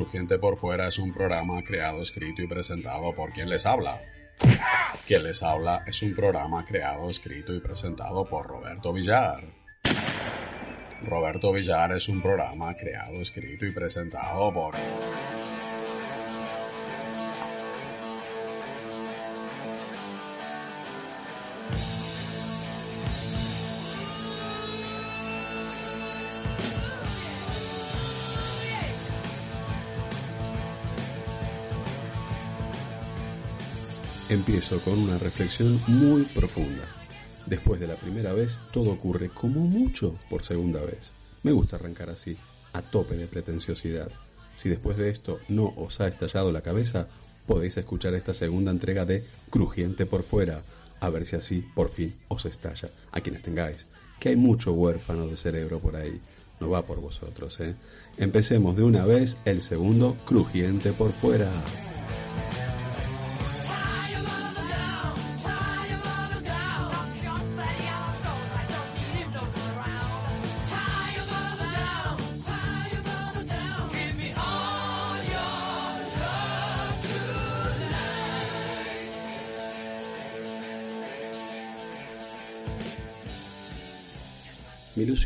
[0.00, 4.00] Crujiente por Fuera es un programa creado, escrito y presentado por quien les habla.
[5.06, 9.44] Quien les habla es un programa creado, escrito y presentado por Roberto Villar.
[11.02, 14.74] Roberto Villar es un programa creado, escrito y presentado por...
[34.30, 36.84] Empiezo con una reflexión muy profunda.
[37.46, 41.10] Después de la primera vez, todo ocurre como mucho por segunda vez.
[41.42, 42.36] Me gusta arrancar así,
[42.72, 44.08] a tope de pretenciosidad.
[44.54, 47.08] Si después de esto no os ha estallado la cabeza,
[47.44, 50.62] podéis escuchar esta segunda entrega de Crujiente por fuera,
[51.00, 53.88] a ver si así por fin os estalla, a quienes tengáis,
[54.20, 56.20] que hay mucho huérfano de cerebro por ahí.
[56.60, 57.74] No va por vosotros, ¿eh?
[58.16, 61.50] Empecemos de una vez el segundo Crujiente por fuera.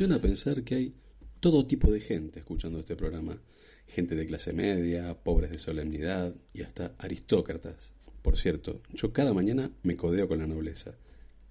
[0.05, 0.95] Me ilusiona pensar que hay
[1.41, 3.41] todo tipo de gente escuchando este programa.
[3.87, 7.93] Gente de clase media, pobres de solemnidad y hasta aristócratas.
[8.21, 10.97] Por cierto, yo cada mañana me codeo con la nobleza.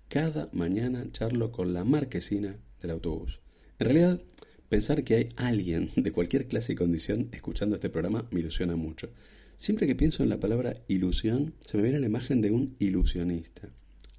[0.07, 3.39] Cada mañana charlo con la marquesina del autobús.
[3.79, 4.21] En realidad,
[4.69, 9.09] pensar que hay alguien de cualquier clase y condición escuchando este programa me ilusiona mucho.
[9.57, 13.69] Siempre que pienso en la palabra ilusión, se me viene la imagen de un ilusionista.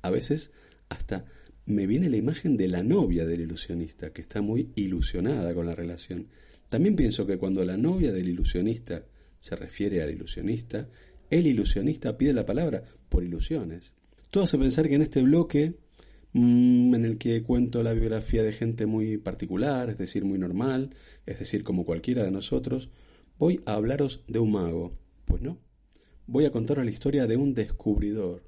[0.02, 0.50] A veces
[0.88, 1.24] hasta
[1.66, 5.74] me viene la imagen de la novia del ilusionista, que está muy ilusionada con la
[5.74, 6.28] relación.
[6.68, 9.04] También pienso que cuando la novia del ilusionista
[9.40, 10.88] se refiere al ilusionista,
[11.30, 13.94] el ilusionista pide la palabra por ilusiones.
[14.30, 15.74] Todo hace pensar que en este bloque,
[16.32, 20.90] mm, en el que cuento la biografía de gente muy particular, es decir, muy normal,
[21.24, 22.90] es decir, como cualquiera de nosotros,
[23.38, 24.98] voy a hablaros de un mago.
[25.24, 25.58] Pues no.
[26.26, 28.42] Voy a contaros la historia de un descubridor,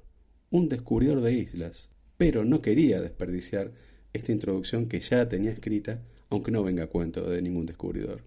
[0.51, 3.71] un descubridor de islas pero no quería desperdiciar
[4.13, 8.21] esta introducción que ya tenía escrita, aunque no venga a cuento de ningún descubridor.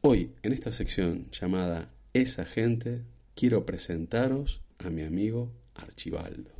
[0.00, 3.02] Hoy, en esta sección llamada Esa gente,
[3.34, 6.50] quiero presentaros a mi amigo Archibaldo.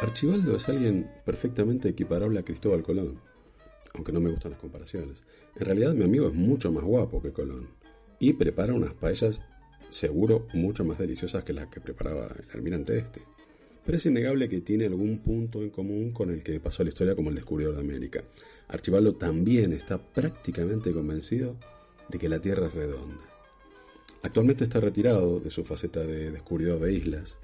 [0.00, 3.20] Archibaldo es alguien perfectamente equiparable a Cristóbal Colón
[3.94, 5.22] aunque no me gustan las comparaciones.
[5.56, 7.68] En realidad mi amigo es mucho más guapo que Colón
[8.18, 9.40] y prepara unas paellas
[9.88, 13.22] seguro mucho más deliciosas que las que preparaba el almirante este.
[13.84, 17.14] Pero es innegable que tiene algún punto en común con el que pasó la historia
[17.14, 18.24] como el descubridor de América.
[18.68, 21.56] Archibaldo también está prácticamente convencido
[22.08, 23.22] de que la Tierra es redonda.
[24.22, 27.36] Actualmente está retirado de su faceta de descubridor de islas.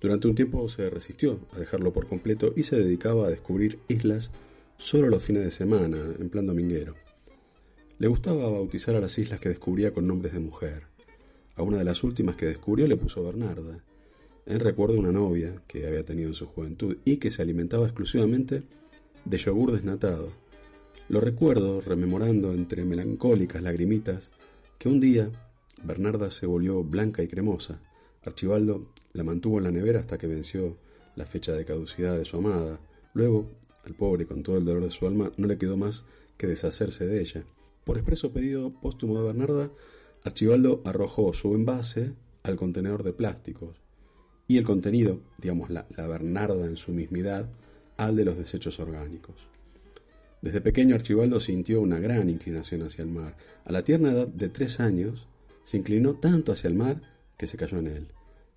[0.00, 4.30] Durante un tiempo se resistió a dejarlo por completo y se dedicaba a descubrir islas
[4.78, 6.94] solo los fines de semana, en plan dominguero.
[7.98, 10.84] Le gustaba bautizar a las islas que descubría con nombres de mujer.
[11.56, 13.82] A una de las últimas que descubrió le puso Bernarda,
[14.46, 17.86] en recuerdo de una novia que había tenido en su juventud y que se alimentaba
[17.86, 18.62] exclusivamente
[19.24, 20.32] de yogur desnatado.
[21.08, 24.30] Lo recuerdo rememorando entre melancólicas lagrimitas
[24.78, 25.30] que un día
[25.82, 27.80] Bernarda se volvió blanca y cremosa.
[28.24, 30.76] Archibaldo la mantuvo en la nevera hasta que venció
[31.16, 32.78] la fecha de caducidad de su amada.
[33.12, 33.48] Luego
[33.88, 36.04] al pobre, con todo el dolor de su alma, no le quedó más
[36.36, 37.44] que deshacerse de ella.
[37.84, 39.70] Por expreso pedido póstumo de Bernarda,
[40.22, 42.12] Archibaldo arrojó su envase
[42.42, 43.76] al contenedor de plásticos
[44.46, 47.48] y el contenido, digamos la, la Bernarda en su mismidad,
[47.96, 49.36] al de los desechos orgánicos.
[50.40, 53.36] Desde pequeño Archibaldo sintió una gran inclinación hacia el mar.
[53.64, 55.26] A la tierna edad de tres años,
[55.64, 57.02] se inclinó tanto hacia el mar
[57.36, 58.08] que se cayó en él.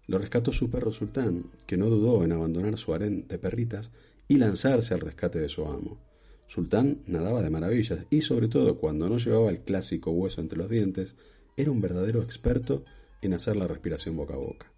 [0.07, 3.91] Lo rescató su perro Sultán, que no dudó en abandonar su harén de perritas
[4.27, 5.99] y lanzarse al rescate de su amo.
[6.47, 10.69] Sultán nadaba de maravillas y sobre todo cuando no llevaba el clásico hueso entre los
[10.69, 11.15] dientes,
[11.55, 12.83] era un verdadero experto
[13.21, 14.71] en hacer la respiración boca a boca.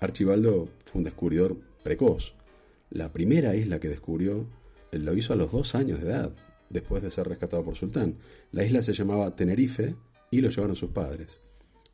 [0.00, 2.34] Archibaldo fue un descubridor precoz.
[2.90, 4.46] La primera isla que descubrió
[4.92, 6.32] lo hizo a los dos años de edad,
[6.70, 8.16] después de ser rescatado por Sultán.
[8.52, 9.96] La isla se llamaba Tenerife
[10.30, 11.40] y lo llevaron sus padres.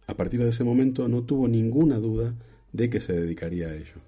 [0.06, 2.34] A partir de ese momento no tuvo ninguna duda
[2.72, 4.00] de que se dedicaría a ello.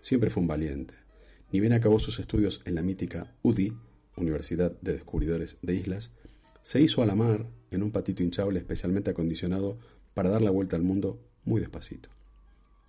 [0.00, 0.94] Siempre fue un valiente.
[1.52, 3.74] Ni bien acabó sus estudios en la mítica UDI,
[4.16, 6.10] Universidad de Descubridores de Islas,
[6.62, 9.76] se hizo a la mar en un patito hinchable especialmente acondicionado
[10.14, 12.08] para dar la vuelta al mundo muy despacito.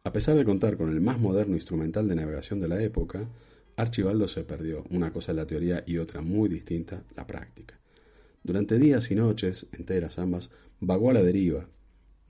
[0.06, 3.28] A pesar de contar con el más moderno instrumental de navegación de la época,
[3.76, 7.80] Archibaldo se perdió, una cosa la teoría y otra muy distinta, la práctica.
[8.44, 11.68] Durante días y noches, enteras ambas, vagó a la deriva,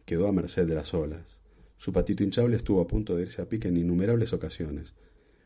[0.05, 1.41] quedó a merced de las olas.
[1.77, 4.93] Su patito hinchable estuvo a punto de irse a pique en innumerables ocasiones.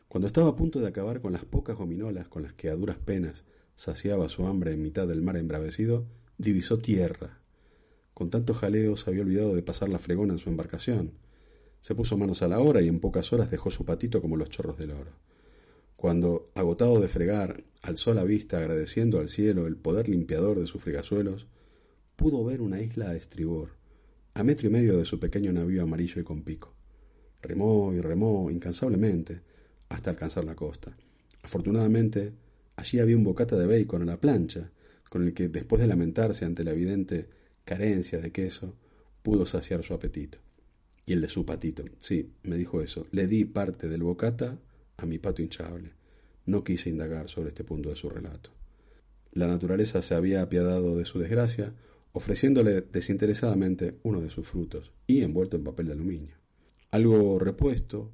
[0.08, 2.96] Cuando estaba a punto de acabar con las pocas gominolas con las que a duras
[2.96, 3.44] penas
[3.74, 6.06] saciaba su hambre en mitad del mar embravecido,
[6.38, 7.40] divisó tierra.
[8.14, 11.12] Con tanto jaleo se había olvidado de pasar la fregona en su embarcación.
[11.80, 14.48] Se puso manos a la obra y en pocas horas dejó su patito como los
[14.48, 15.12] chorros del oro.
[15.94, 20.82] Cuando, agotado de fregar, alzó la vista agradeciendo al cielo el poder limpiador de sus
[20.82, 21.48] fregasuelos,
[22.16, 23.72] pudo ver una isla a estribor,
[24.32, 26.72] a metro y medio de su pequeño navío amarillo y con pico.
[27.42, 29.42] Remó y remó incansablemente
[29.88, 30.96] hasta alcanzar la costa.
[31.42, 32.32] Afortunadamente,
[32.76, 34.70] allí había un bocata de bacon a la plancha,
[35.08, 37.28] con el que, después de lamentarse ante la evidente
[37.64, 38.74] carencia de queso,
[39.22, 40.38] pudo saciar su apetito.
[41.06, 41.84] Y el de su patito.
[41.98, 43.06] Sí, me dijo eso.
[43.12, 44.58] Le di parte del bocata
[44.98, 45.92] a mi pato hinchable.
[46.44, 48.50] No quise indagar sobre este punto de su relato.
[49.32, 51.72] La naturaleza se había apiadado de su desgracia,
[52.12, 56.36] ofreciéndole desinteresadamente uno de sus frutos, y envuelto en papel de aluminio.
[56.90, 58.10] Algo repuesto,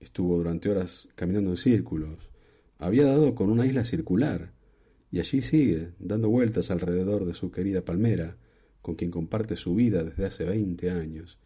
[0.00, 2.30] estuvo durante horas caminando en círculos,
[2.78, 4.52] había dado con una isla circular,
[5.12, 8.36] y allí sigue, dando vueltas alrededor de su querida palmera,
[8.80, 11.38] con quien comparte su vida desde hace veinte años,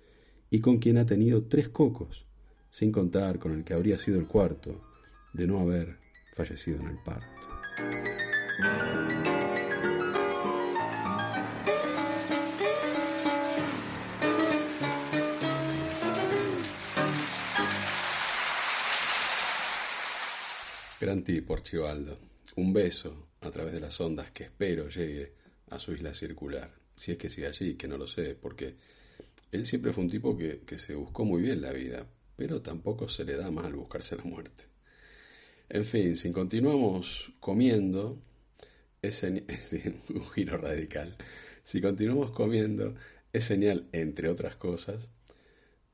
[0.51, 2.27] y con quien ha tenido tres cocos,
[2.71, 4.83] sin contar con el que habría sido el cuarto,
[5.33, 5.97] de no haber
[6.35, 7.27] fallecido en el parto.
[21.05, 22.19] Gran tipo, Archibaldo.
[22.57, 25.35] Un beso a través de las ondas que espero llegue
[25.69, 26.73] a su isla circular.
[26.97, 28.75] Si es que sigue allí, que no lo sé, porque
[29.53, 32.07] él siempre fue un tipo que, que se buscó muy bien la vida,
[32.37, 34.65] pero tampoco se le da mal buscarse la muerte.
[35.69, 38.23] En fin, si continuamos comiendo,
[39.03, 39.23] es,
[40.09, 41.19] un giro radical.
[41.63, 42.95] Si continuamos comiendo,
[43.31, 45.11] es señal, entre otras cosas,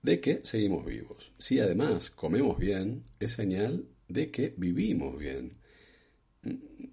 [0.02, 1.32] de que seguimos vivos.
[1.36, 5.58] Si además comemos bien, es señal de que vivimos bien.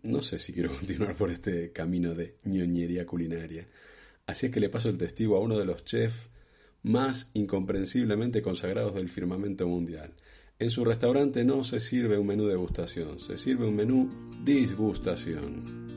[0.03, 3.67] No sé si quiero continuar por este camino de ñoñería culinaria.
[4.25, 6.29] Así es que le paso el testigo a uno de los chefs
[6.83, 10.13] más incomprensiblemente consagrados del firmamento mundial.
[10.59, 14.09] En su restaurante no se sirve un menú de degustación, se sirve un menú
[14.43, 15.96] disgustación.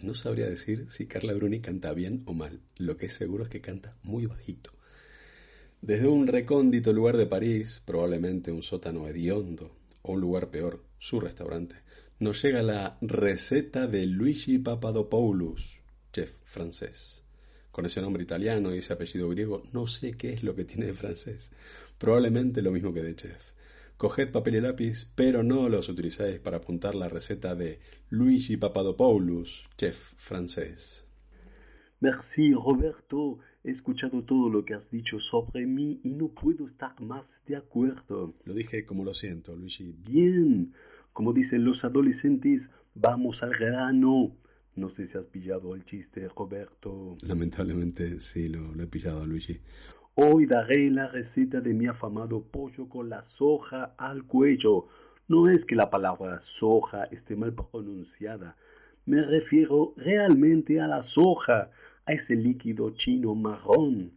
[0.00, 3.50] No sabría decir si Carla Bruni canta bien o mal, lo que es seguro es
[3.50, 4.70] que canta muy bajito.
[5.80, 11.20] Desde un recóndito lugar de París, probablemente un sótano hediondo, o un lugar peor, su
[11.20, 11.76] restaurante,
[12.20, 15.80] nos llega la receta de Luigi Papadopoulos,
[16.12, 17.22] chef francés.
[17.70, 20.86] Con ese nombre italiano y ese apellido griego, no sé qué es lo que tiene
[20.86, 21.50] de francés.
[21.96, 23.52] Probablemente lo mismo que de chef.
[23.98, 29.68] Coged papel y lápiz, pero no los utilizáis para apuntar la receta de Luigi Papadopoulos,
[29.76, 31.04] chef francés.
[31.98, 37.00] Merci Roberto, he escuchado todo lo que has dicho sobre mí y no puedo estar
[37.00, 38.36] más de acuerdo.
[38.44, 39.92] Lo dije como lo siento, Luigi.
[39.98, 40.72] Bien,
[41.12, 44.36] como dicen los adolescentes, vamos al grano.
[44.76, 47.18] No sé si has pillado el chiste, Roberto.
[47.22, 49.58] Lamentablemente sí, lo, lo he pillado, Luigi.
[50.20, 54.88] Hoy daré la receta de mi afamado pollo con la soja al cuello.
[55.28, 58.56] No es que la palabra soja esté mal pronunciada.
[59.06, 61.70] Me refiero realmente a la soja,
[62.04, 64.10] a ese líquido chino marrón.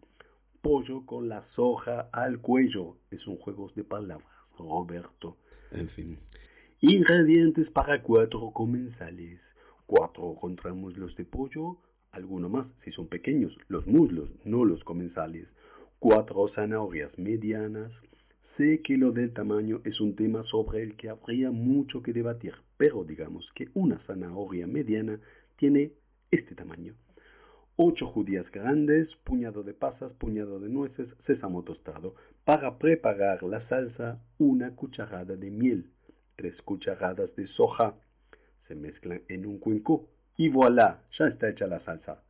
[0.64, 2.98] Pollo con la soja al cuello.
[3.12, 5.38] Es un juego de palabras, Roberto.
[5.70, 6.18] En fin.
[6.80, 9.40] Ingredientes para cuatro comensales.
[9.86, 11.78] Cuatro contra muslos de pollo,
[12.12, 15.48] alguno más si son pequeños, los muslos, no los comensales
[16.02, 17.92] cuatro zanahorias medianas.
[18.42, 22.56] Sé que lo del tamaño es un tema sobre el que habría mucho que debatir,
[22.76, 25.20] pero digamos que una zanahoria mediana
[25.58, 25.92] tiene
[26.32, 26.96] este tamaño.
[27.76, 32.16] Ocho judías grandes, puñado de pasas, puñado de nueces, sésamo tostado.
[32.46, 35.92] Para preparar la salsa, una cucharada de miel,
[36.36, 37.94] tres cucharadas de soja.
[38.58, 42.24] Se mezclan en un cuenco y voilà, ya está hecha la salsa.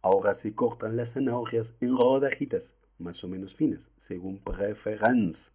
[0.00, 5.52] Ahora se cortan las zanahorias en rodajitas más o menos finas, según preferencia.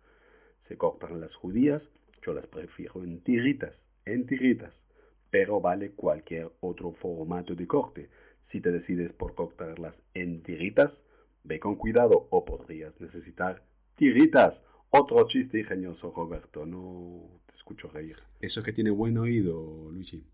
[0.60, 1.90] Se cortan las judías,
[2.22, 4.82] Yo las prefiero en tiritas, en tiritas,
[5.30, 8.10] pero vale cualquier otro formato de corte.
[8.42, 11.00] Si te decides por cortarlas en tiritas,
[11.44, 13.64] ve con cuidado o podrías necesitar
[13.96, 14.60] tiritas.
[14.90, 18.18] Otro chiste ingenioso, Roberto, no te escucho reír.
[18.42, 20.26] Eso es que tiene buen oído, Luigi.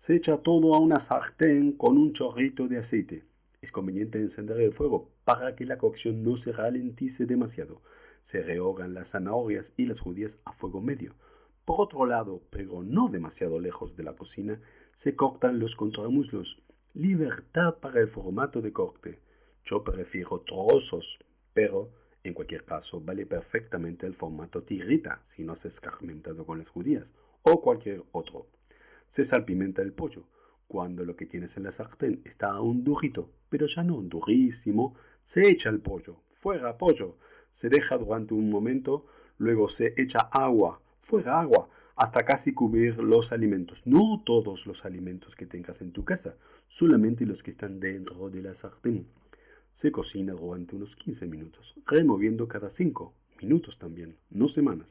[0.00, 3.24] Se echa todo a una sartén con un chorrito de aceite.
[3.62, 7.80] Es conveniente encender el fuego para que la cocción no se ralentice demasiado.
[8.24, 11.14] Se rehogan las zanahorias y las judías a fuego medio.
[11.64, 14.60] Por otro lado, pero no demasiado lejos de la cocina,
[14.96, 16.58] se cortan los contramuslos.
[16.92, 19.18] Libertad para el formato de corte.
[19.64, 21.18] Yo prefiero trozos,
[21.54, 21.90] pero
[22.22, 27.06] en cualquier caso vale perfectamente el formato tirita si no has escarmentado con las judías
[27.42, 28.46] o cualquier otro.
[29.10, 30.24] Se salpimenta el pollo.
[30.66, 35.48] Cuando lo que tienes en la sartén está aún durito, pero ya no durísimo, se
[35.48, 36.16] echa el pollo.
[36.40, 37.16] Fuera pollo.
[37.54, 39.06] Se deja durante un momento,
[39.38, 40.80] luego se echa agua.
[41.02, 41.68] Fuera agua.
[41.96, 43.80] Hasta casi cubrir los alimentos.
[43.84, 46.34] No todos los alimentos que tengas en tu casa,
[46.68, 49.06] solamente los que están dentro de la sartén.
[49.74, 54.88] Se cocina durante unos 15 minutos, removiendo cada 5 minutos también, no semanas.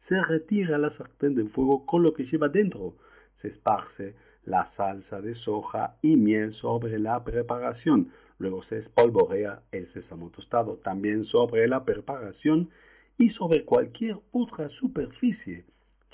[0.00, 2.96] Se retira la sartén del fuego con lo que lleva dentro
[3.42, 8.12] se esparce la salsa de soja y miel sobre la preparación.
[8.38, 12.70] Luego se espolvorea el sésamo tostado también sobre la preparación
[13.18, 15.64] y sobre cualquier otra superficie.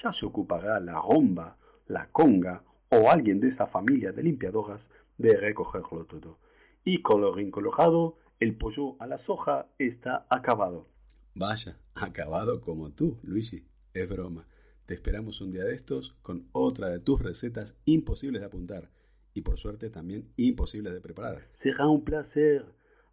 [0.03, 1.57] Ya se ocupará la romba,
[1.87, 4.81] la conga o alguien de esa familia de limpiadoras
[5.17, 6.39] de recogerlo todo.
[6.85, 10.87] Y colorín colorado, el pollo a la soja está acabado.
[11.35, 13.65] Vaya, acabado como tú, Luigi.
[13.95, 14.47] Es broma.
[14.87, 18.91] Te esperamos un día de estos con otra de tus recetas imposibles de apuntar
[19.39, 21.47] y por suerte también imposibles de preparar.
[21.55, 22.65] Será un placer.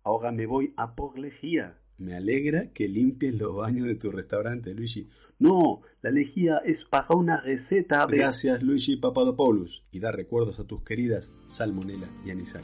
[0.04, 1.78] Ahora me voy a por lejía.
[1.98, 5.08] Me alegra que limpies los baños de tu restaurante, Luigi.
[5.40, 8.06] No, la lejía es para una receta.
[8.08, 9.84] Gracias, Luigi Papadopoulos.
[9.92, 12.64] Y da recuerdos a tus queridas Salmonella y Anisal.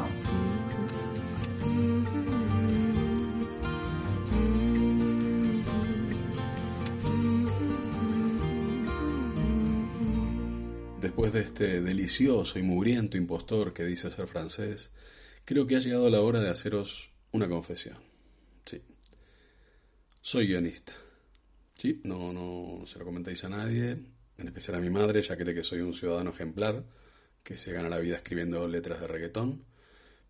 [11.31, 14.91] De este delicioso y mugriento impostor que dice ser francés,
[15.45, 17.95] creo que ha llegado la hora de haceros una confesión.
[18.65, 18.81] Sí.
[20.19, 20.91] Soy guionista.
[21.77, 23.91] Sí, no, no se lo comentáis a nadie,
[24.37, 26.83] en especial a mi madre, ya cree que soy un ciudadano ejemplar,
[27.43, 29.63] que se gana la vida escribiendo letras de reggaetón.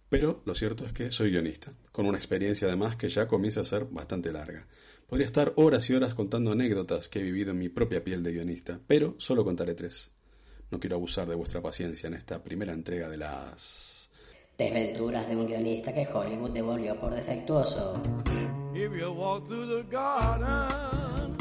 [0.08, 3.66] Pero lo cierto es que soy guionista, con una experiencia además que ya comienza a
[3.66, 4.68] ser bastante larga.
[5.08, 8.34] Podría estar horas y horas contando anécdotas que he vivido en mi propia piel de
[8.34, 10.12] guionista, pero solo contaré tres.
[10.72, 14.10] No quiero abusar de vuestra paciencia en esta primera entrega de las...
[14.58, 18.02] Desventuras de un guionista que Hollywood devolvió por defectuoso.
[18.74, 21.36] If you walk through the garden,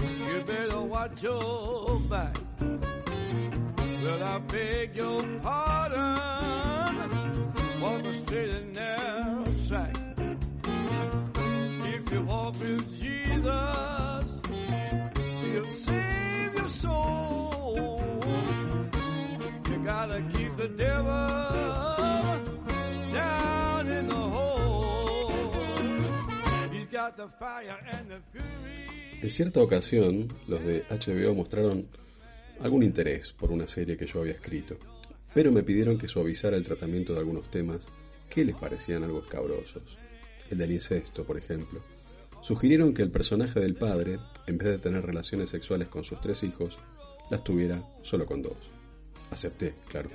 [0.00, 2.36] you better watch your back.
[4.02, 6.16] Well, I beg your pardon
[7.78, 9.96] for the straight and narrow track.
[11.84, 14.24] If you walk with Jesus,
[15.42, 16.07] he'll save
[29.22, 31.86] En cierta ocasión, los de HBO mostraron
[32.60, 34.76] algún interés por una serie que yo había escrito,
[35.32, 37.86] pero me pidieron que suavizara el tratamiento de algunos temas
[38.28, 39.96] que les parecían algo escabrosos.
[40.50, 41.80] El del incesto, por ejemplo.
[42.42, 46.42] Sugirieron que el personaje del padre, en vez de tener relaciones sexuales con sus tres
[46.42, 46.76] hijos,
[47.30, 48.77] las tuviera solo con dos.
[49.30, 50.08] Acepté, claro.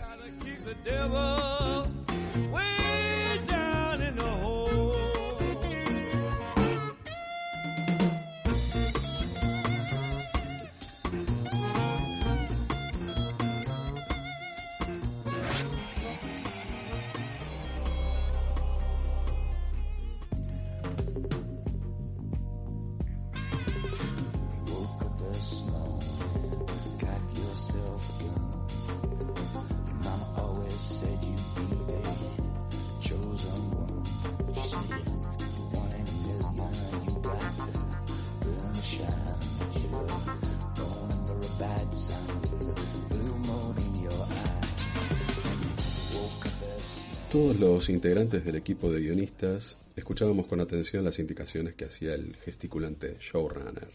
[47.33, 52.35] Todos los integrantes del equipo de guionistas escuchábamos con atención las indicaciones que hacía el
[52.35, 53.87] gesticulante showrunner.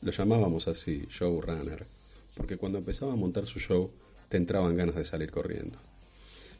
[0.00, 1.84] Lo llamábamos así, showrunner,
[2.34, 3.90] porque cuando empezaba a montar su show
[4.30, 5.76] te entraban ganas de salir corriendo.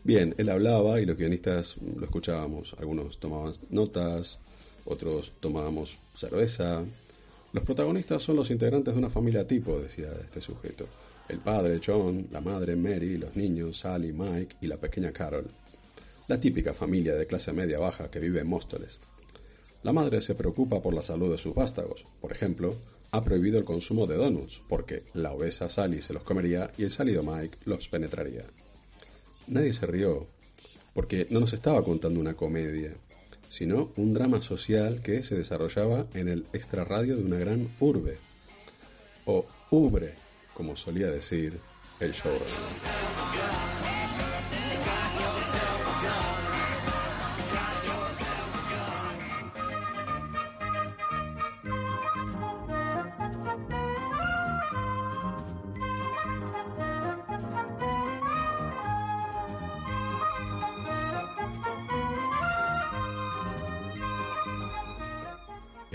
[0.03, 2.77] Bien, él hablaba y los guionistas lo escuchábamos.
[2.79, 4.39] Algunos tomaban notas,
[4.85, 6.85] otros tomábamos cerveza.
[7.55, 10.87] Los protagonistas son los integrantes de una familia tipo, decía este sujeto.
[11.31, 15.49] El padre, John, la madre, Mary, los niños, Sally, Mike y la pequeña Carol.
[16.27, 18.99] La típica familia de clase media baja que vive en Móstoles.
[19.83, 22.03] La madre se preocupa por la salud de sus vástagos.
[22.19, 22.75] Por ejemplo,
[23.13, 26.91] ha prohibido el consumo de donuts, porque la obesa Sally se los comería y el
[26.91, 28.45] salido Mike los penetraría.
[29.49, 30.27] Nadie se rió,
[30.95, 32.95] porque no nos estaba contando una comedia,
[33.51, 38.17] sino un drama social que se desarrollaba en el extrarradio de una gran urbe,
[39.27, 40.15] o ubre,
[40.55, 41.59] como solía decir
[42.01, 43.74] el showrunner.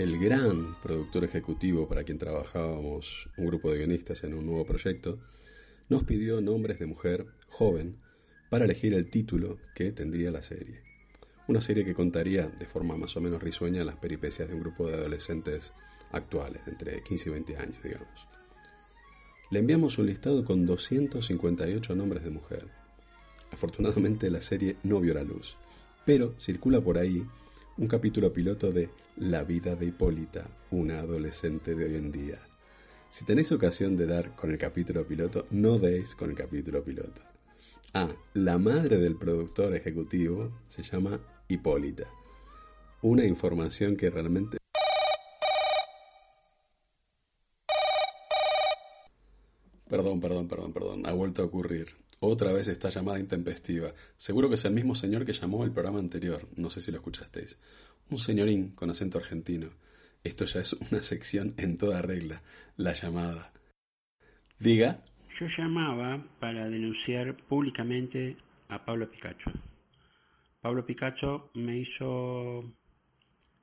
[0.02, 5.18] El gran productor ejecutivo para quien trabajábamos un grupo de guionistas en un nuevo proyecto,
[5.90, 7.96] nos pidió nombres de mujer joven
[8.48, 10.80] para elegir el título que tendría la serie.
[11.48, 14.86] Una serie que contaría de forma más o menos risueña las peripecias de un grupo
[14.86, 15.74] de adolescentes
[16.12, 18.26] actuales, entre 15 y 20 años, digamos.
[19.50, 22.68] Le enviamos un listado con 258 nombres de mujer.
[23.52, 25.58] Afortunadamente la serie no vio la luz,
[26.06, 27.26] pero circula por ahí
[27.80, 32.38] un capítulo piloto de La vida de Hipólita, una adolescente de hoy en día.
[33.08, 37.22] Si tenéis ocasión de dar con el capítulo piloto, no deis con el capítulo piloto.
[37.94, 42.04] Ah, la madre del productor ejecutivo se llama Hipólita.
[43.00, 44.58] Una información que realmente...
[49.88, 51.06] Perdón, perdón, perdón, perdón.
[51.06, 51.96] Ha vuelto a ocurrir.
[52.22, 53.94] Otra vez esta llamada intempestiva.
[54.18, 56.46] Seguro que es el mismo señor que llamó el programa anterior.
[56.54, 57.58] No sé si lo escuchasteis.
[58.10, 59.70] Un señorín con acento argentino.
[60.22, 62.42] Esto ya es una sección en toda regla.
[62.76, 63.52] La llamada.
[64.58, 65.02] Diga.
[65.40, 68.36] Yo llamaba para denunciar públicamente
[68.68, 69.50] a Pablo Picacho.
[70.60, 72.70] Pablo Picacho me hizo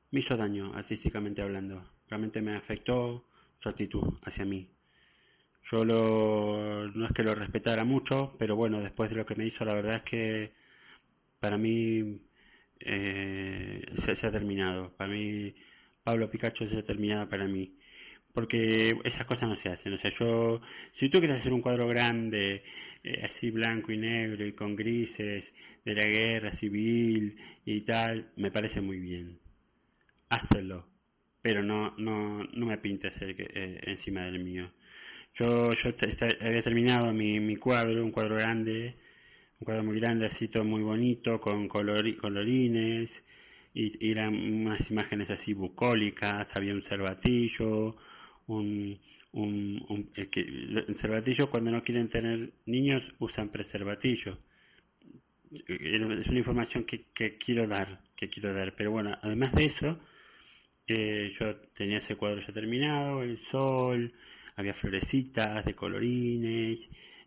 [0.10, 1.84] me hizo daño artísticamente hablando.
[2.10, 3.26] Realmente me afectó
[3.62, 4.68] su actitud hacia mí.
[5.72, 9.48] Yo lo, no es que lo respetara mucho, pero bueno, después de lo que me
[9.48, 10.52] hizo, la verdad es que
[11.40, 12.22] para mí
[12.80, 14.92] eh, se, se, ha terminado.
[14.96, 15.54] Para mí,
[16.04, 17.74] Pablo Picacho se ha terminado para mí.
[18.34, 19.94] Porque esas cosas no se hacen.
[19.94, 20.62] O sea, yo,
[20.94, 22.64] si tú quieres hacer un cuadro grande,
[23.04, 25.46] eh, así blanco y negro y con grises,
[25.84, 29.40] de la guerra civil y tal, me parece muy bien.
[30.30, 30.86] Hazlo.
[31.42, 34.72] Pero no, no, no me pintes el, eh, encima del mío.
[35.40, 35.92] Yo, yo
[36.42, 38.96] había terminado mi, mi cuadro, un cuadro grande,
[39.60, 43.10] un cuadro muy grande, así todo muy bonito, con colori, colorines,
[43.74, 47.96] y, eran unas imágenes así bucólicas, había un cervatillo,
[48.48, 49.00] un,
[49.34, 54.40] un, un el que, cervatillo cuando no quieren tener niños usan preservatillo.
[55.68, 60.00] Es una información que, que quiero dar, que quiero dar, pero bueno, además de eso,
[60.88, 64.12] eh, yo tenía ese cuadro ya terminado, el sol,
[64.58, 66.80] había florecitas de colorines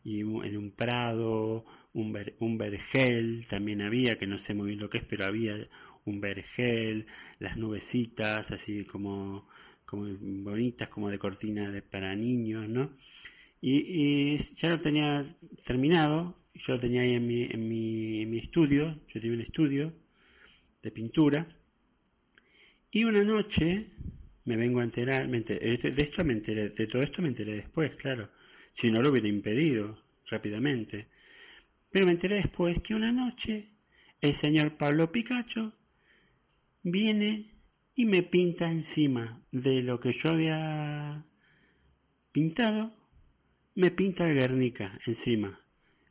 [0.05, 1.65] y en un prado
[1.95, 5.25] un, ver, un vergel también había, que no sé muy bien lo que es, pero
[5.25, 5.57] había
[6.05, 7.07] un vergel,
[7.39, 9.49] las nubecitas así como,
[9.87, 12.91] como bonitas, como de cortina de, para niños, ¿no?
[13.63, 18.39] Y, ya lo tenía terminado, yo lo tenía ahí en mi, en mi, en mi
[18.39, 19.93] estudio, yo tenía un estudio
[20.83, 21.47] de pintura,
[22.91, 23.87] y una noche
[24.51, 27.53] me vengo a enterar, me enteré, de esto me enteré, de todo esto me enteré
[27.55, 28.29] después, claro,
[28.81, 29.97] si no lo hubiera impedido
[30.29, 31.07] rápidamente.
[31.93, 33.69] Pero me enteré después que una noche
[34.21, 35.73] el señor Pablo Picacho
[36.83, 37.53] viene
[37.95, 41.25] y me pinta encima de lo que yo había
[42.33, 42.93] pintado,
[43.77, 45.61] me pinta Guernica encima,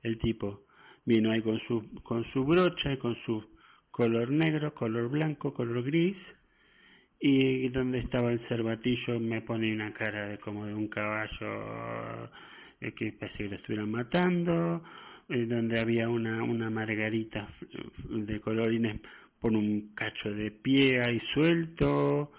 [0.02, 0.64] el tipo.
[1.04, 3.44] Vino ahí con su, con su brocha, con su
[3.92, 6.16] color negro, color blanco, color gris,
[7.20, 12.30] y donde estaba el cervatillo me pone una cara de como de un caballo
[12.80, 14.84] eh, que parece que lo estuvieran matando,
[15.28, 17.50] eh, donde había una, una margarita
[18.10, 19.00] de colorines
[19.40, 22.32] por un cacho de pie ahí suelto,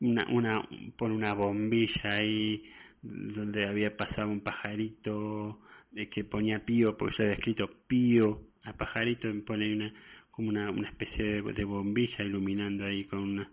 [0.00, 2.62] una, una, por una bombilla ahí
[3.02, 5.60] donde había pasado un pajarito
[5.92, 9.92] de que ponía pío, porque yo había escrito pío a pajarito, me pone una,
[10.30, 13.50] como una, una especie de, de bombilla iluminando ahí con una-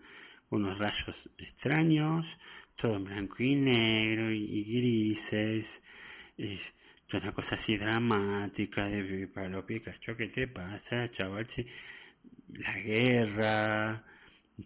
[0.49, 2.25] unos rayos extraños,
[2.75, 5.65] todo en blanco y negro y, grises.
[6.37, 6.61] Es
[7.13, 11.47] una cosa así dramática de Pablo Picacho, ¿qué te pasa, chaval?
[12.53, 14.03] La guerra,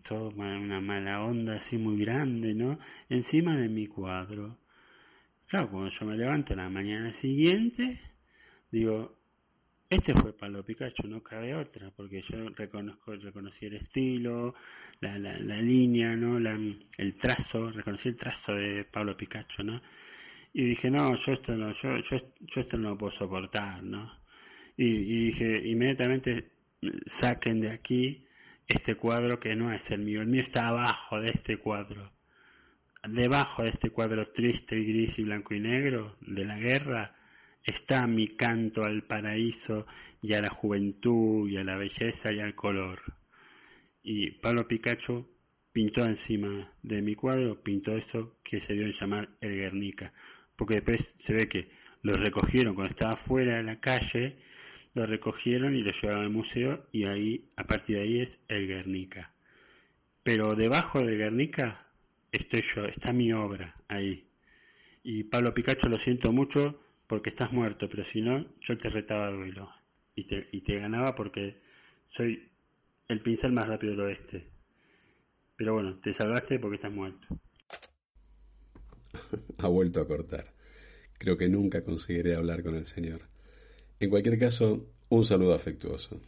[0.07, 2.79] todo una mala onda así muy grande, ¿no?
[3.09, 4.57] Encima de mi cuadro.
[5.47, 7.99] Claro, cuando yo me levanto la mañana siguiente,
[8.71, 9.16] digo,
[9.89, 14.53] este fue Pablo Picacho, no cabe otra, porque yo reconozco, reconocí el estilo,
[14.99, 16.39] la, la, línea, ¿no?
[16.39, 16.59] La,
[16.97, 19.81] el trazo, reconocí el trazo de Pablo Picacho, ¿no?
[20.53, 22.17] Y dije, no, yo esto no, yo, yo,
[22.53, 24.11] yo esto no lo puedo soportar, ¿no?
[24.75, 26.49] Y, y dije, inmediatamente
[27.21, 28.25] saquen de aquí
[28.67, 32.11] este cuadro que no es el mío, el mío está abajo de este cuadro.
[33.07, 37.16] Debajo de este cuadro triste y gris y blanco y negro de la guerra
[37.67, 39.85] está mi canto al paraíso
[40.21, 43.01] y a la juventud y a la belleza y al color.
[44.01, 45.27] Y Pablo Picacho
[45.73, 50.13] pintó encima de mi cuadro, pintó eso que se dio en llamar el Guernica,
[50.55, 51.67] porque después se ve que
[52.03, 54.37] lo recogieron cuando estaba fuera de la calle,
[54.93, 58.65] lo recogieron y lo llevaron al museo y ahí, a partir de ahí es el
[58.67, 59.33] Guernica.
[60.23, 61.85] Pero debajo del Guernica
[62.31, 64.25] estoy yo, está mi obra ahí.
[65.03, 69.27] Y Pablo Picacho lo siento mucho porque estás muerto, pero si no, yo te retaba
[69.27, 69.69] a duelo.
[70.15, 71.61] Y te, y te ganaba porque
[72.15, 72.51] soy
[73.07, 74.47] el pincel más rápido del oeste.
[75.55, 77.27] Pero bueno, te salvaste porque estás muerto.
[79.57, 80.53] ha vuelto a cortar.
[81.17, 83.21] Creo que nunca conseguiré hablar con el señor.
[83.99, 86.21] En cualquier caso, un saludo afectuoso.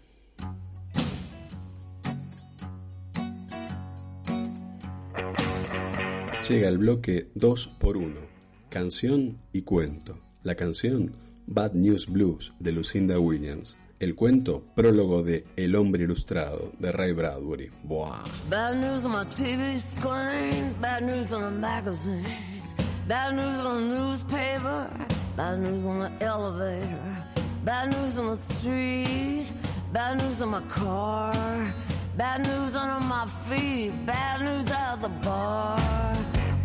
[6.50, 8.40] Llega el bloque 2 por 1
[8.70, 10.29] canción y cuento.
[10.42, 11.14] La canción
[11.48, 13.76] Bad News Blues de Lucinda Williams.
[14.00, 17.70] El cuento prólogo de El hombre ilustrado de Ray Bradbury.
[17.84, 18.24] Buah.
[18.50, 22.74] Bad news on my TV screen, bad news on the magazines,
[23.06, 24.90] bad news on the newspaper,
[25.36, 27.26] bad news on the elevator,
[27.66, 29.48] bad news on the street,
[29.92, 31.74] bad news on my car,
[32.16, 35.78] bad news under my feet, bad news at the bar,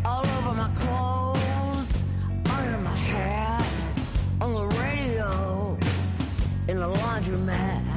[0.05, 1.24] all over my clothes,
[6.75, 7.94] in the laundromat,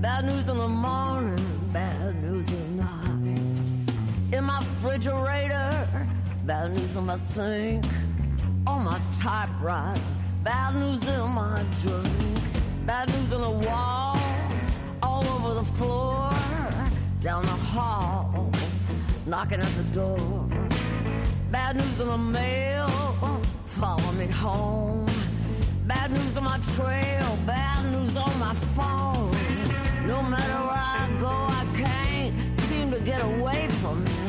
[0.00, 3.92] bad news in the morning, bad news at night.
[4.32, 6.08] In my refrigerator,
[6.44, 7.84] bad news in my sink,
[8.66, 10.00] on my typewriter,
[10.44, 12.40] bad news in my drink,
[12.86, 14.64] bad news in the walls,
[15.02, 16.30] all over the floor,
[17.20, 18.50] down the hall,
[19.26, 20.48] knocking at the door.
[21.50, 22.88] Bad news in the mail,
[23.66, 25.27] follow me home.
[26.08, 29.30] Bad news on my trail, bad news on my phone.
[30.06, 34.27] No matter where I go, I can't seem to get away from it.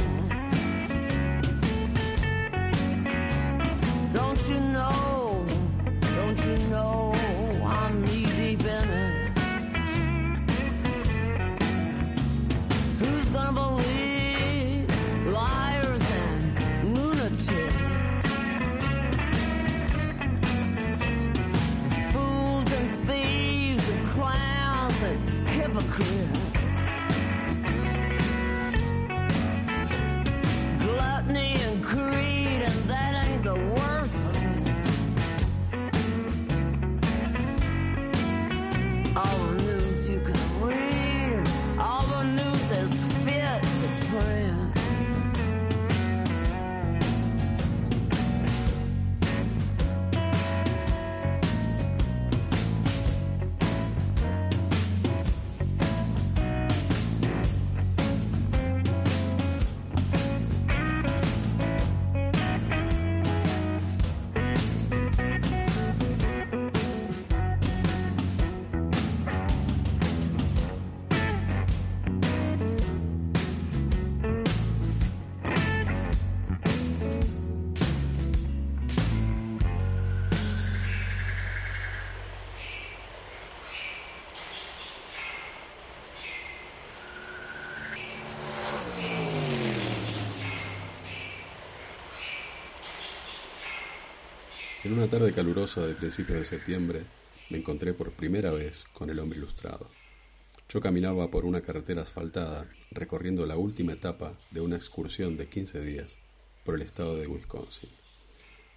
[94.89, 97.04] En una tarde calurosa de principios de septiembre
[97.52, 99.88] me encontré por primera vez con el hombre ilustrado.
[100.67, 105.82] Yo caminaba por una carretera asfaltada, recorriendo la última etapa de una excursión de 15
[105.82, 106.17] días
[106.65, 107.91] por el estado de Wisconsin.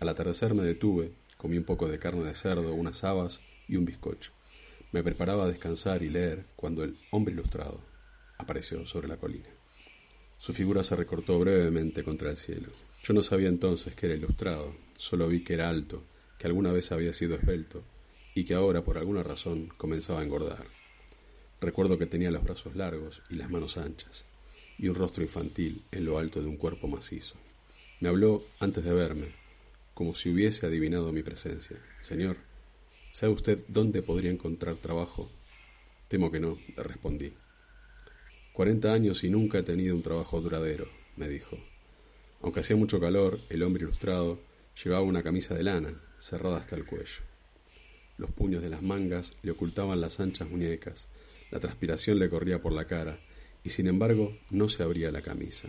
[0.00, 3.86] Al atardecer me detuve, comí un poco de carne de cerdo, unas habas y un
[3.86, 4.32] bizcocho.
[4.92, 7.80] Me preparaba a descansar y leer cuando el hombre ilustrado
[8.36, 9.48] apareció sobre la colina.
[10.42, 12.66] Su figura se recortó brevemente contra el cielo.
[13.04, 16.02] Yo no sabía entonces que era ilustrado, solo vi que era alto,
[16.36, 17.84] que alguna vez había sido esbelto
[18.34, 20.66] y que ahora por alguna razón comenzaba a engordar.
[21.60, 24.24] Recuerdo que tenía los brazos largos y las manos anchas,
[24.78, 27.36] y un rostro infantil en lo alto de un cuerpo macizo.
[28.00, 29.28] Me habló antes de verme,
[29.94, 31.76] como si hubiese adivinado mi presencia.
[32.02, 32.36] Señor,
[33.12, 35.30] ¿sabe usted dónde podría encontrar trabajo?
[36.08, 37.32] Temo que no, le respondí.
[38.52, 40.86] Cuarenta años y nunca he tenido un trabajo duradero,
[41.16, 41.56] me dijo.
[42.42, 44.40] Aunque hacía mucho calor, el hombre ilustrado
[44.82, 47.22] llevaba una camisa de lana, cerrada hasta el cuello.
[48.18, 51.08] Los puños de las mangas le ocultaban las anchas muñecas,
[51.50, 53.18] la transpiración le corría por la cara,
[53.64, 55.68] y sin embargo no se abría la camisa.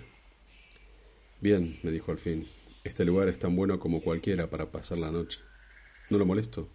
[1.39, 2.47] Bien, me dijo al fin,
[2.83, 5.39] este lugar es tan bueno como cualquiera para pasar la noche.
[6.09, 6.67] ¿No lo molesto?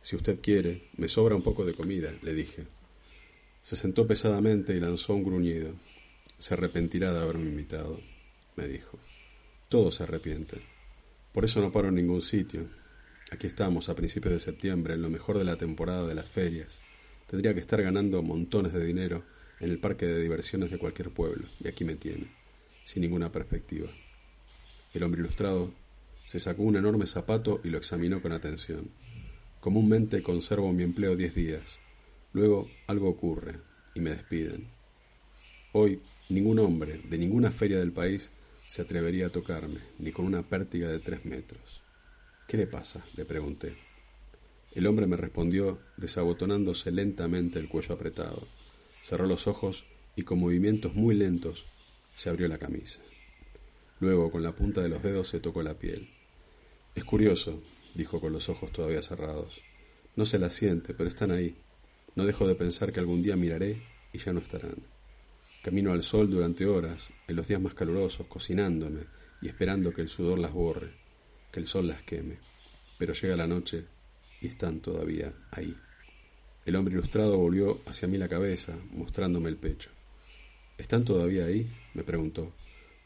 [0.00, 2.66] Si usted quiere, me sobra un poco de comida, le dije.
[3.62, 5.74] Se sentó pesadamente y lanzó un gruñido.
[6.38, 8.00] Se arrepentirá de haberme invitado,
[8.56, 8.98] me dijo.
[9.68, 10.60] Todos se arrepienten.
[11.32, 12.66] Por eso no paro en ningún sitio.
[13.30, 16.80] Aquí estamos, a principios de septiembre, en lo mejor de la temporada de las ferias.
[17.28, 19.22] Tendría que estar ganando montones de dinero
[19.60, 22.32] en el parque de diversiones de cualquier pueblo, y aquí me tiene,
[22.84, 23.88] sin ninguna perspectiva.
[24.92, 25.72] El hombre ilustrado
[26.26, 28.90] se sacó un enorme zapato y lo examinó con atención.
[29.60, 31.78] Comúnmente conservo mi empleo diez días,
[32.32, 33.58] Luego algo ocurre
[33.94, 34.68] y me despiden.
[35.72, 38.30] Hoy ningún hombre de ninguna feria del país
[38.68, 41.82] se atrevería a tocarme, ni con una pértiga de tres metros.
[42.46, 43.04] ¿Qué le pasa?
[43.16, 43.76] le pregunté.
[44.72, 48.46] El hombre me respondió desabotonándose lentamente el cuello apretado.
[49.02, 51.64] Cerró los ojos y con movimientos muy lentos
[52.14, 53.00] se abrió la camisa.
[53.98, 56.08] Luego con la punta de los dedos se tocó la piel.
[56.94, 57.60] Es curioso,
[57.94, 59.60] dijo con los ojos todavía cerrados.
[60.16, 61.56] No se la siente, pero están ahí.
[62.14, 64.76] No dejo de pensar que algún día miraré y ya no estarán.
[65.62, 69.04] Camino al sol durante horas, en los días más calurosos, cocinándome
[69.42, 70.92] y esperando que el sudor las borre,
[71.52, 72.38] que el sol las queme.
[72.98, 73.84] Pero llega la noche
[74.40, 75.76] y están todavía ahí.
[76.64, 79.90] El hombre ilustrado volvió hacia mí la cabeza, mostrándome el pecho.
[80.78, 81.70] ¿Están todavía ahí?
[81.94, 82.54] me preguntó.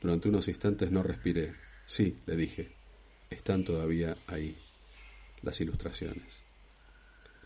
[0.00, 1.54] Durante unos instantes no respiré.
[1.86, 2.72] Sí, le dije.
[3.30, 4.56] Están todavía ahí.
[5.42, 6.43] Las ilustraciones.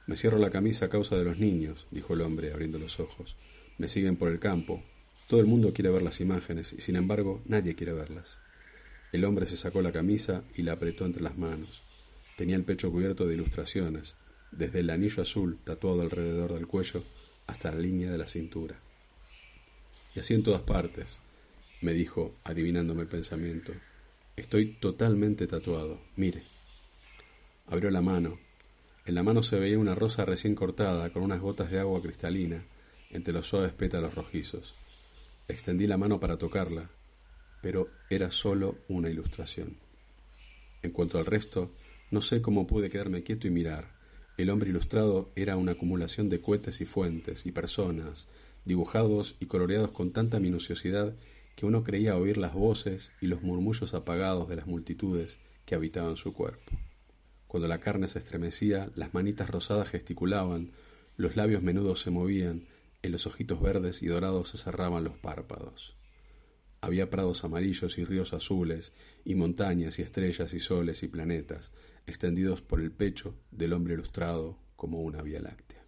[0.09, 3.37] Me cierro la camisa a causa de los niños, dijo el hombre, abriendo los ojos.
[3.77, 4.83] Me siguen por el campo.
[5.27, 8.39] Todo el mundo quiere ver las imágenes, y sin embargo nadie quiere verlas.
[9.13, 11.83] El hombre se sacó la camisa y la apretó entre las manos.
[12.39, 14.15] Tenía el pecho cubierto de ilustraciones,
[14.51, 17.05] desde el anillo azul tatuado alrededor del cuello
[17.47, 18.81] hasta la línea de la cintura.
[20.15, 21.19] Y así en todas partes,
[21.83, 23.75] me dijo, adivinándome el pensamiento.
[24.37, 26.01] Estoy totalmente tatuado.
[26.17, 26.45] Mire.
[27.67, 28.39] Abrió la mano,
[29.09, 32.63] en la mano se veía una rosa recién cortada con unas gotas de agua cristalina
[33.09, 34.75] entre los suaves pétalos rojizos.
[35.49, 36.91] Extendí la mano para tocarla,
[37.63, 39.79] pero era solo una ilustración.
[40.83, 41.73] En cuanto al resto,
[42.11, 43.95] no sé cómo pude quedarme quieto y mirar.
[44.37, 48.29] El hombre ilustrado era una acumulación de cohetes y fuentes y personas,
[48.67, 51.15] dibujados y coloreados con tanta minuciosidad
[51.57, 56.19] que uno creía oír las voces y los murmullos apagados de las multitudes que habitaban
[56.19, 56.73] su cuerpo.
[57.49, 60.73] Cuando la carne se estremecía, las manitas rosadas gesticulaban,
[61.17, 62.69] los labios menudos se movían,
[63.03, 65.97] en los ojitos verdes y dorados se cerraban los párpados.
[66.83, 68.93] Había prados amarillos y ríos azules,
[69.25, 71.73] y montañas y estrellas y soles y planetas,
[72.07, 75.83] extendidos por el pecho del hombre ilustrado como una vía láctea.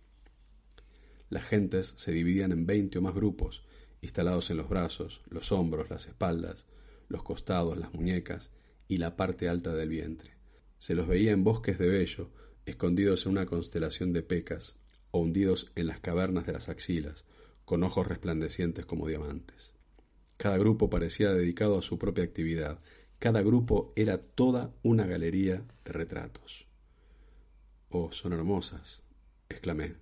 [1.28, 3.62] Las gentes se dividían en veinte o más grupos,
[4.00, 6.66] instalados en los brazos, los hombros, las espaldas,
[7.08, 8.50] los costados, las muñecas
[8.88, 10.39] y la parte alta del vientre.
[10.80, 12.30] Se los veía en bosques de vello,
[12.64, 14.76] escondidos en una constelación de pecas,
[15.10, 17.26] o hundidos en las cavernas de las axilas,
[17.66, 19.74] con ojos resplandecientes como diamantes.
[20.38, 22.80] Cada grupo parecía dedicado a su propia actividad,
[23.18, 26.66] cada grupo era toda una galería de retratos.
[27.90, 29.02] Oh, son hermosas,
[29.50, 29.96] exclamé.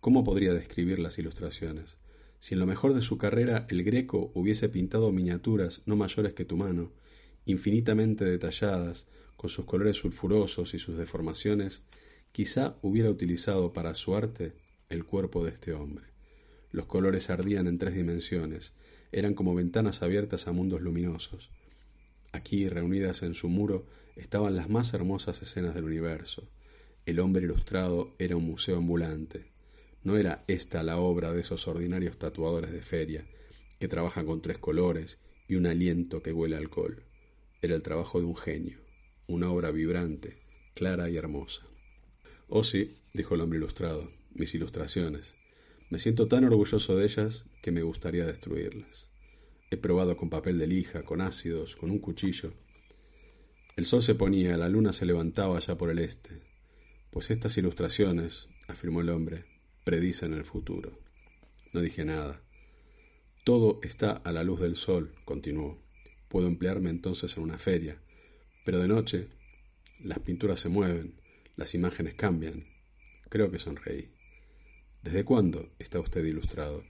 [0.00, 1.98] ¿Cómo podría describir las ilustraciones?
[2.38, 6.44] Si en lo mejor de su carrera el Greco hubiese pintado miniaturas no mayores que
[6.44, 6.92] tu mano,
[7.46, 9.08] infinitamente detalladas,
[9.42, 11.82] con sus colores sulfurosos y sus deformaciones,
[12.30, 14.52] quizá hubiera utilizado para su arte
[14.88, 16.04] el cuerpo de este hombre.
[16.70, 18.72] Los colores ardían en tres dimensiones,
[19.10, 21.50] eran como ventanas abiertas a mundos luminosos.
[22.30, 26.48] Aquí, reunidas en su muro, estaban las más hermosas escenas del universo.
[27.04, 29.50] El hombre ilustrado era un museo ambulante.
[30.04, 33.26] No era esta la obra de esos ordinarios tatuadores de feria,
[33.80, 37.02] que trabajan con tres colores y un aliento que huele a alcohol.
[37.60, 38.78] Era el trabajo de un genio,
[39.26, 40.38] una obra vibrante,
[40.74, 41.62] clara y hermosa.
[42.48, 45.34] Oh sí, dijo el hombre ilustrado, mis ilustraciones.
[45.90, 49.08] Me siento tan orgulloso de ellas que me gustaría destruirlas.
[49.70, 52.52] He probado con papel de lija, con ácidos, con un cuchillo.
[53.76, 56.40] El sol se ponía, la luna se levantaba ya por el este.
[57.10, 59.44] Pues estas ilustraciones, afirmó el hombre,
[59.84, 60.98] predicen el futuro.
[61.72, 62.42] No dije nada.
[63.44, 65.78] Todo está a la luz del sol, continuó.
[66.28, 67.98] Puedo emplearme entonces en una feria.
[68.64, 69.28] Pero de noche
[70.02, 71.14] las pinturas se mueven,
[71.56, 72.64] las imágenes cambian.
[73.28, 74.08] Creo que sonreí.
[75.02, 76.84] ¿Desde cuándo está usted ilustrado?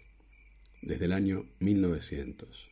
[0.81, 2.69] Desde el año 1900.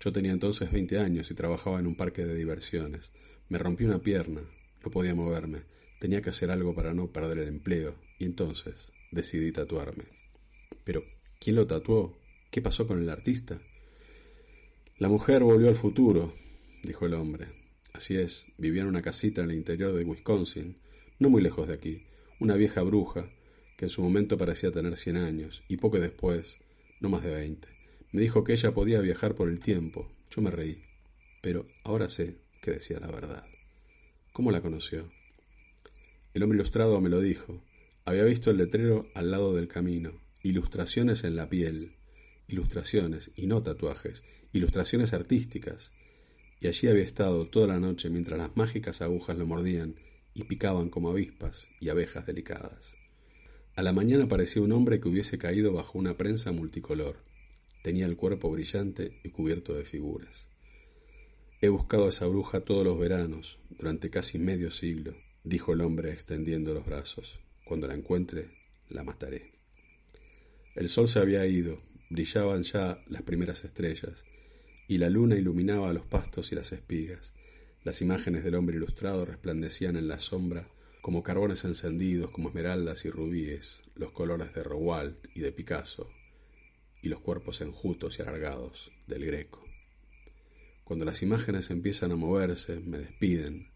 [0.00, 3.10] Yo tenía entonces 20 años y trabajaba en un parque de diversiones.
[3.48, 4.42] Me rompí una pierna,
[4.84, 5.62] no podía moverme,
[6.00, 10.04] tenía que hacer algo para no perder el empleo, y entonces decidí tatuarme.
[10.84, 11.02] Pero,
[11.40, 12.18] ¿quién lo tatuó?
[12.50, 13.58] ¿Qué pasó con el artista?
[14.98, 16.34] La mujer volvió al futuro,
[16.82, 17.65] dijo el hombre.
[17.96, 20.76] Así es, vivía en una casita en el interior de Wisconsin,
[21.18, 22.02] no muy lejos de aquí,
[22.38, 23.30] una vieja bruja
[23.78, 26.58] que en su momento parecía tener cien años, y poco después,
[27.00, 27.68] no más de veinte.
[28.12, 30.12] Me dijo que ella podía viajar por el tiempo.
[30.30, 30.82] Yo me reí.
[31.40, 33.46] Pero ahora sé que decía la verdad.
[34.34, 35.10] ¿Cómo la conoció?
[36.34, 37.62] El hombre ilustrado me lo dijo.
[38.04, 40.20] Había visto el letrero al lado del camino.
[40.42, 41.94] Ilustraciones en la piel.
[42.46, 44.22] Ilustraciones, y no tatuajes.
[44.52, 45.92] Ilustraciones artísticas.
[46.60, 49.96] Y allí había estado toda la noche mientras las mágicas agujas lo mordían
[50.34, 52.94] y picaban como avispas y abejas delicadas.
[53.74, 57.18] A la mañana parecía un hombre que hubiese caído bajo una prensa multicolor.
[57.82, 60.46] Tenía el cuerpo brillante y cubierto de figuras.
[61.60, 66.12] He buscado a esa bruja todos los veranos, durante casi medio siglo, dijo el hombre
[66.12, 67.38] extendiendo los brazos.
[67.64, 68.50] Cuando la encuentre,
[68.88, 69.52] la mataré.
[70.74, 71.78] El sol se había ido,
[72.10, 74.24] brillaban ya las primeras estrellas,
[74.88, 77.34] y la luna iluminaba los pastos y las espigas.
[77.84, 80.68] Las imágenes del hombre ilustrado resplandecían en la sombra
[81.06, 86.10] como carbones encendidos, como esmeraldas y rubíes, los colores de Rowald y de Picasso,
[87.00, 89.64] y los cuerpos enjutos y alargados del Greco.
[90.82, 93.70] Cuando las imágenes empiezan a moverse, me despiden.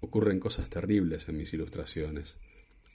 [0.00, 2.38] Ocurren cosas terribles en mis ilustraciones.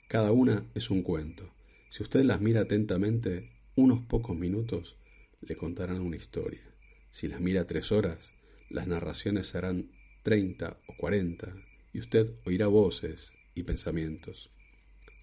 [0.07, 1.51] Cada una es un cuento.
[1.89, 4.95] Si usted las mira atentamente, unos pocos minutos
[5.41, 6.72] le contarán una historia.
[7.13, 8.31] Si las mira tres horas,
[8.71, 9.91] las narraciones serán
[10.23, 11.53] treinta o cuarenta,
[11.93, 14.49] y usted oirá voces y pensamientos.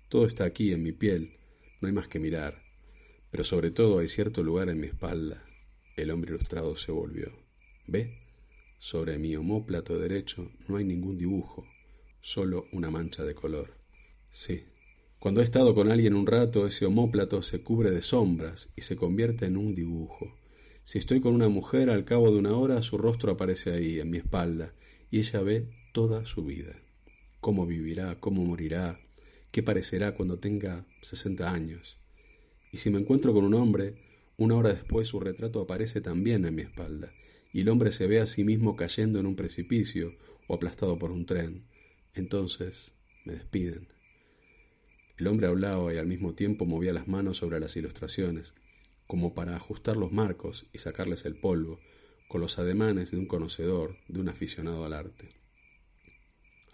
[0.08, 1.38] Todo está aquí en mi piel,
[1.80, 2.62] no hay más que mirar,
[3.32, 5.44] pero sobre todo hay cierto lugar en mi espalda.
[5.96, 7.32] El hombre ilustrado se volvió.
[7.88, 8.20] ¿Ve?
[8.78, 11.66] Sobre mi homóplato derecho no hay ningún dibujo,
[12.20, 13.74] solo una mancha de color.
[14.30, 14.62] Sí.
[15.18, 18.94] Cuando he estado con alguien un rato, ese homóplato se cubre de sombras y se
[18.94, 20.39] convierte en un dibujo.
[20.82, 24.10] Si estoy con una mujer, al cabo de una hora su rostro aparece ahí, en
[24.10, 24.72] mi espalda,
[25.10, 26.74] y ella ve toda su vida.
[27.40, 29.00] Cómo vivirá, cómo morirá,
[29.50, 31.98] qué parecerá cuando tenga sesenta años.
[32.72, 33.94] Y si me encuentro con un hombre,
[34.36, 37.12] una hora después su retrato aparece también en mi espalda,
[37.52, 40.14] y el hombre se ve a sí mismo cayendo en un precipicio
[40.46, 41.64] o aplastado por un tren.
[42.14, 42.92] Entonces
[43.24, 43.88] me despiden.
[45.18, 48.54] El hombre hablaba y al mismo tiempo movía las manos sobre las ilustraciones,
[49.10, 51.80] como para ajustar los marcos y sacarles el polvo,
[52.28, 55.30] con los ademanes de un conocedor, de un aficionado al arte.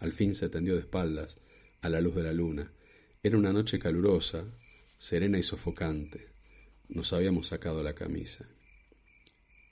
[0.01, 1.41] Al fin se tendió de espaldas,
[1.81, 2.75] a la luz de la luna.
[3.23, 4.45] Era una noche calurosa,
[4.99, 6.27] serena y sofocante.
[6.91, 8.47] Nos habíamos sacado la camisa.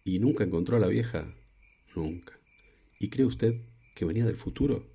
[0.03, 1.35] ¿Y nunca encontró a la vieja?
[1.95, 2.41] Nunca.
[2.99, 3.61] ¿Y cree usted
[3.95, 4.91] que venía del futuro?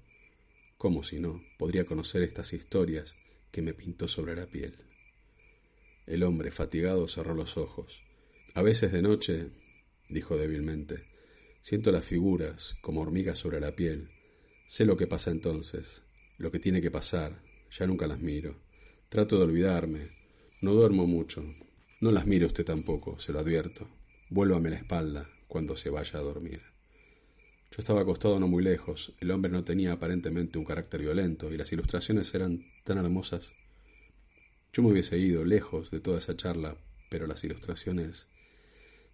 [0.80, 1.40] ¿Cómo si no?
[1.60, 3.16] Podría conocer estas historias
[3.52, 4.89] que me pintó sobre la piel.
[6.10, 8.02] El hombre, fatigado, cerró los ojos.
[8.56, 9.52] A veces de noche,
[10.10, 11.04] dijo débilmente,
[11.62, 14.10] siento las figuras como hormigas sobre la piel.
[14.68, 16.02] Sé lo que pasa entonces,
[16.40, 18.56] lo que tiene que pasar, ya nunca las miro.
[19.08, 20.10] Trato de olvidarme,
[20.62, 21.46] no duermo mucho.
[22.02, 23.88] No las mire usted tampoco, se lo advierto.
[24.32, 26.64] Vuélvame la espalda cuando se vaya a dormir.
[27.70, 31.58] Yo estaba acostado no muy lejos, el hombre no tenía aparentemente un carácter violento y
[31.58, 33.54] las ilustraciones eran tan hermosas.
[34.72, 36.78] Yo me hubiese ido lejos de toda esa charla,
[37.10, 38.28] pero las ilustraciones...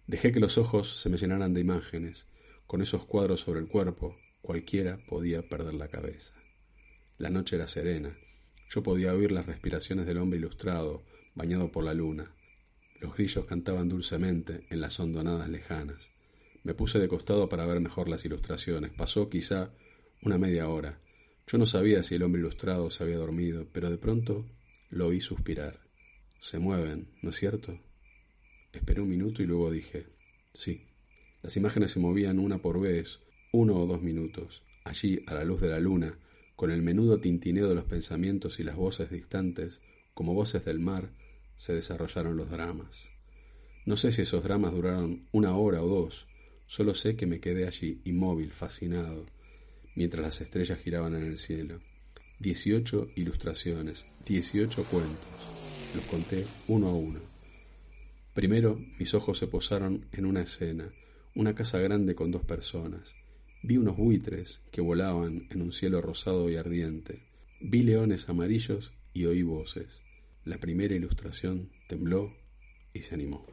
[0.06, 2.26] Dejé que los ojos se me llenaran de imágenes.
[2.66, 6.34] Con esos cuadros sobre el cuerpo, cualquiera podía perder la cabeza.
[7.18, 8.16] La noche era serena.
[8.68, 11.04] Yo podía oír las respiraciones del hombre ilustrado,
[11.34, 12.32] bañado por la luna.
[13.00, 16.12] Los grillos cantaban dulcemente en las hondonadas lejanas.
[16.62, 18.92] Me puse de costado para ver mejor las ilustraciones.
[18.92, 19.70] Pasó quizá
[20.22, 21.00] una media hora.
[21.46, 24.44] Yo no sabía si el hombre ilustrado se había dormido, pero de pronto
[24.90, 25.80] lo oí suspirar.
[26.38, 27.78] Se mueven, ¿no es cierto?
[28.72, 30.06] Esperé un minuto y luego dije,
[30.54, 30.86] sí.
[31.42, 33.20] Las imágenes se movían una por vez,
[33.52, 34.62] uno o dos minutos.
[34.84, 36.18] Allí, a la luz de la luna,
[36.56, 39.82] con el menudo tintineo de los pensamientos y las voces distantes,
[40.14, 41.10] como voces del mar,
[41.56, 43.08] se desarrollaron los dramas.
[43.84, 46.26] No sé si esos dramas duraron una hora o dos,
[46.66, 49.26] solo sé que me quedé allí inmóvil, fascinado,
[49.94, 51.80] mientras las estrellas giraban en el cielo.
[52.38, 55.26] Dieciocho ilustraciones, dieciocho cuentos.
[55.94, 57.20] Los conté uno a uno.
[58.34, 60.92] Primero mis ojos se posaron en una escena,
[61.34, 63.14] una casa grande con dos personas.
[63.62, 67.22] Vi unos buitres que volaban en un cielo rosado y ardiente.
[67.62, 70.02] Vi leones amarillos y oí voces.
[70.44, 72.36] La primera ilustración tembló
[72.92, 73.46] y se animó.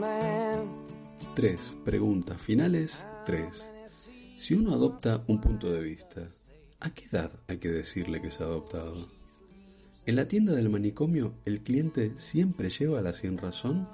[0.00, 0.60] Man?
[1.34, 3.04] Tres Preguntas finales.
[3.26, 3.68] Tres.
[4.38, 6.28] Si uno adopta un punto de vista,
[6.80, 9.08] ¿a qué edad hay que decirle que se ha adoptado?
[10.06, 13.86] ¿En la tienda del manicomio el cliente siempre lleva la sin razón?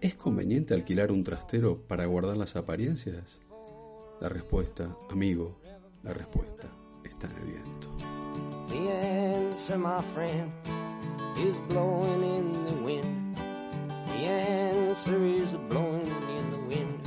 [0.00, 3.40] ¿Es conveniente alquilar un trastero para guardar las apariencias?
[4.20, 5.58] La respuesta, amigo,
[6.02, 6.68] la respuesta
[7.04, 8.23] está en el viento.
[8.68, 10.50] The answer, my friend,
[11.38, 13.36] is blowing in the wind.
[14.06, 17.00] The answer is blowing in the wind.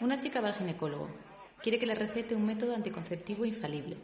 [0.00, 1.08] Una chica va al ginecólogo.
[1.62, 3.96] Quiere que le recete un método anticonceptivo infalible.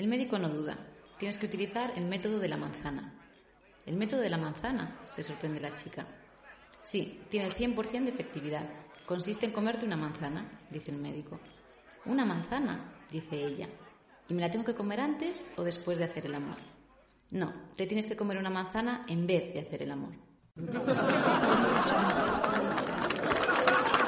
[0.00, 0.78] El médico no duda.
[1.18, 3.12] Tienes que utilizar el método de la manzana.
[3.84, 4.98] ¿El método de la manzana?
[5.10, 6.06] se sorprende la chica.
[6.82, 8.66] Sí, tiene el 100% de efectividad.
[9.04, 11.38] Consiste en comerte una manzana, dice el médico.
[12.06, 12.94] ¿Una manzana?
[13.10, 13.68] dice ella.
[14.26, 16.56] ¿Y me la tengo que comer antes o después de hacer el amor?
[17.30, 20.14] No, te tienes que comer una manzana en vez de hacer el amor.